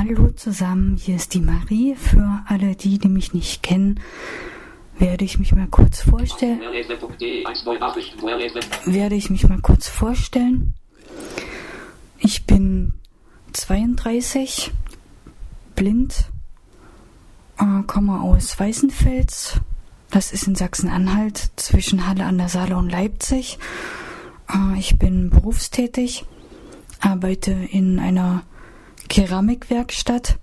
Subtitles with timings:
[0.00, 1.94] Hallo zusammen, hier ist die Marie.
[1.94, 4.00] Für alle die, die mich nicht kennen,
[4.98, 6.58] werde ich mich mal kurz vorstellen.
[8.86, 10.72] Werde ich mich mal kurz vorstellen.
[12.18, 12.94] Ich bin
[13.52, 14.72] 32,
[15.76, 16.30] blind,
[17.58, 19.60] äh, komme aus Weißenfels.
[20.08, 23.58] Das ist in Sachsen-Anhalt zwischen Halle an der Saale und Leipzig.
[24.48, 26.24] Äh, ich bin berufstätig,
[27.02, 28.44] arbeite in einer
[29.10, 30.38] Keramikwerkstatt.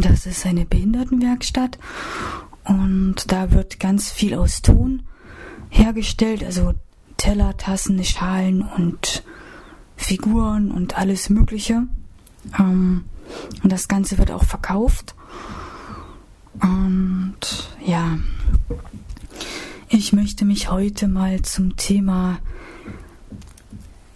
[0.00, 1.78] Das ist eine Behindertenwerkstatt
[2.64, 5.02] und da wird ganz viel aus Ton
[5.68, 6.72] hergestellt, also
[7.18, 9.22] Teller, Tassen, Schalen und
[9.96, 11.84] Figuren und alles Mögliche.
[12.58, 13.04] Ähm,
[13.62, 15.14] und das Ganze wird auch verkauft.
[16.60, 17.38] Und
[17.84, 18.18] ja,
[19.88, 22.38] ich möchte mich heute mal zum Thema,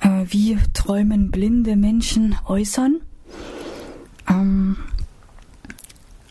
[0.00, 3.02] äh, wie träumen blinde Menschen äußern.
[4.28, 4.76] Ähm,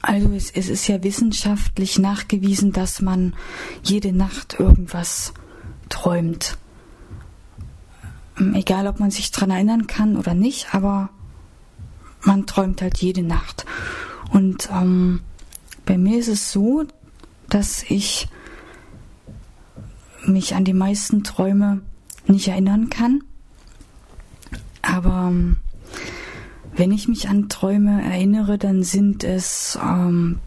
[0.01, 3.33] also es, es, ist ja wissenschaftlich nachgewiesen, dass man
[3.83, 5.33] jede Nacht irgendwas
[5.89, 6.57] träumt.
[8.39, 11.09] Ähm, egal, ob man sich daran erinnern kann oder nicht, aber
[12.21, 13.65] man träumt halt jede Nacht.
[14.31, 15.21] Und ähm,
[15.85, 16.85] bei mir ist es so,
[17.49, 18.27] dass ich
[20.25, 21.81] mich an die meisten Träume
[22.27, 23.23] nicht erinnern kann.
[24.81, 25.57] Aber ähm,
[26.75, 30.39] wenn ich mich an Träume erinnere, dann sind es, ähm,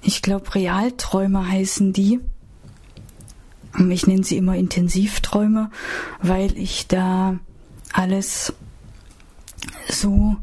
[0.00, 2.20] ich glaube, Realträume heißen die.
[3.90, 5.70] Ich nenne sie immer Intensivträume,
[6.22, 7.38] weil ich da
[7.92, 8.54] alles
[9.88, 10.36] so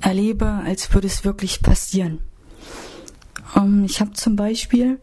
[0.00, 2.20] erlebe, als würde es wirklich passieren.
[3.56, 5.00] Ähm, ich habe zum Beispiel,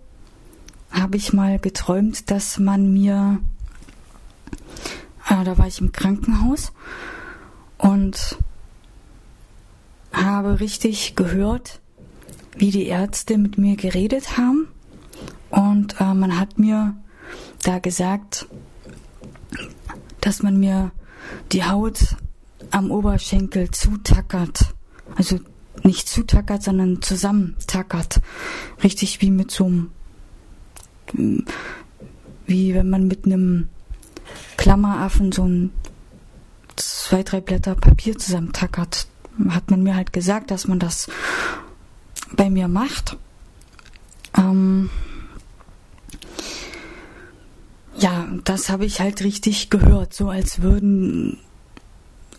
[0.92, 3.40] habe ich mal geträumt, dass man mir,
[5.28, 6.72] äh, da war ich im Krankenhaus
[7.78, 8.38] und
[10.12, 11.82] habe richtig gehört,
[12.58, 14.68] wie die Ärzte mit mir geredet haben.
[15.50, 16.96] Und äh, man hat mir
[17.64, 18.48] da gesagt,
[20.22, 20.92] dass man mir
[21.52, 22.16] die Haut
[22.72, 24.74] am Oberschenkel zutackert.
[25.16, 25.40] Also
[25.84, 28.22] nicht zutackert, sondern zusammentackert.
[28.84, 29.92] Richtig wie mit so einem,
[32.46, 33.70] wie wenn man mit einem
[34.58, 35.72] Klammeraffen so ein
[37.06, 39.08] zwei, drei Blätter Papier zusammentackert.
[39.50, 41.08] Hat man mir halt gesagt, dass man das
[42.32, 43.16] bei mir macht.
[44.36, 44.90] Ähm
[47.96, 51.38] ja, das habe ich halt richtig gehört, so als würden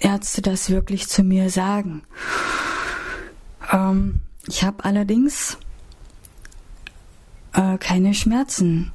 [0.01, 2.03] Ärzte das wirklich zu mir sagen.
[3.71, 5.59] Ähm ich habe allerdings
[7.53, 8.91] äh, keine Schmerzen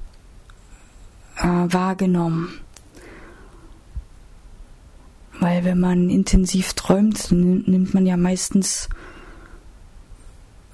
[1.38, 2.60] äh, wahrgenommen.
[5.52, 8.88] Weil wenn man intensiv träumt, nimmt man ja meistens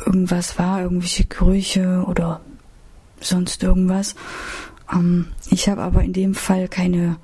[0.05, 2.41] irgendwas wahr, irgendwelche Gerüche oder
[3.19, 4.13] sonst irgendwas.
[4.93, 7.17] Ähm, ich habe aber in dem Fall keine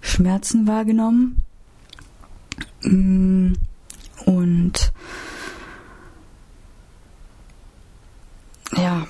[0.00, 1.44] Schmerzen wahrgenommen.
[2.80, 3.52] Mm,
[4.26, 4.92] und
[8.76, 9.06] ja,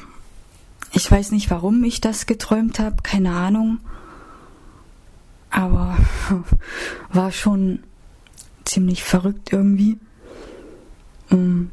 [0.93, 3.79] ich weiß nicht, warum ich das geträumt habe, keine Ahnung
[5.53, 5.97] aber
[7.13, 7.83] war schon
[8.65, 9.99] ziemlich verrückt irgendwie.
[11.31, 11.67] Mm.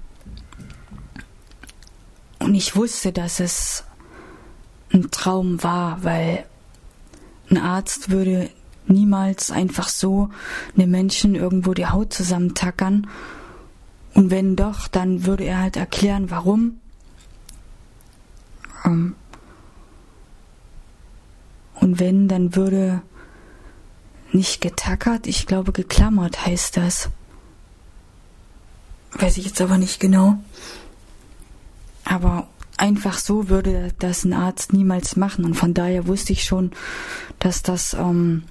[2.40, 3.84] Und ich wusste, dass es
[4.94, 6.46] ein Traum war, weil
[7.50, 8.50] ein Arzt würde
[8.88, 10.30] niemals einfach so
[10.76, 13.08] einem Menschen irgendwo die Haut zusammentackern.
[14.14, 16.80] Und wenn doch, dann würde er halt erklären, warum.
[18.86, 19.16] Ähm.
[21.76, 23.02] Und wenn, dann würde
[24.32, 27.10] nicht getackert, ich glaube geklammert heißt das.
[29.14, 30.38] Weiß ich jetzt aber nicht genau.
[32.06, 32.48] Aber
[32.78, 35.46] einfach so würde das ein Arzt niemals machen.
[35.46, 36.72] Und von daher wusste ich schon,
[37.40, 38.44] dass das ähm,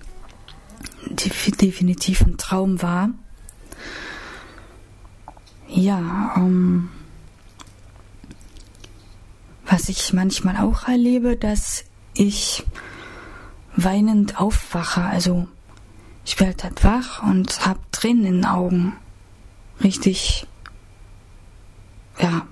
[1.06, 3.11] definitiv ein Traum war.
[5.69, 6.88] Ja, ähm,
[9.67, 12.64] was ich manchmal auch erlebe, dass ich
[13.76, 15.47] weinend aufwache, also
[16.28, 18.92] ich werde halt wach und hab Tränen in den Augen.
[19.82, 20.46] Richtig,
[22.20, 22.46] ja.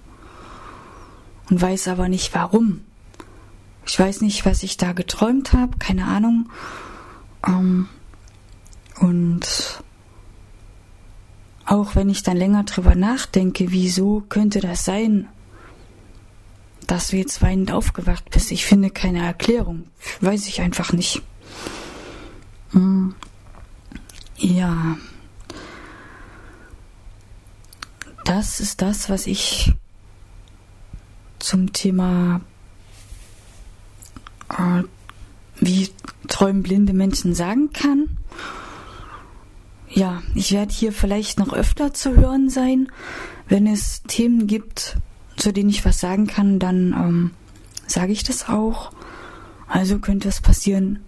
[1.50, 2.80] Und weiß aber nicht warum.
[3.86, 6.48] Ich weiß nicht, was ich da geträumt habe, keine Ahnung.
[7.46, 7.86] Ähm,
[8.98, 9.82] und
[11.66, 15.28] auch wenn ich dann länger drüber nachdenke, wieso könnte das sein,
[16.86, 19.84] dass du jetzt weinend aufgewacht bist, ich finde keine Erklärung.
[20.22, 21.20] Weiß ich einfach nicht.
[24.38, 24.96] Ja.
[28.26, 29.72] das ist das, was ich
[31.38, 32.40] zum Thema,
[34.50, 34.82] äh,
[35.60, 35.88] wie
[36.26, 38.18] träumen blinde Menschen sagen kann.
[39.88, 42.90] Ja, ich werde hier vielleicht noch öfter zu hören sein.
[43.48, 44.96] Wenn es Themen gibt,
[45.36, 47.30] zu denen ich was sagen kann, dann ähm,
[47.86, 48.92] sage ich das auch.
[49.68, 50.98] Also könnte es passieren,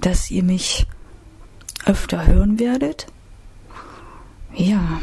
[0.00, 0.86] dass ihr mich
[1.86, 3.06] öfter hören werdet.
[4.54, 5.00] Ja,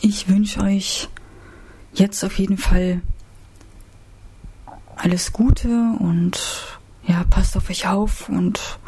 [0.00, 1.08] ich wünsche euch
[1.94, 3.00] jetzt auf jeden Fall
[4.96, 6.40] alles Gute und
[7.06, 8.78] ja, passt auf euch auf und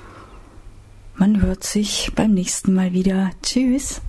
[1.14, 3.30] man hört sich beim nächsten Mal wieder.
[3.42, 4.00] Tschüss.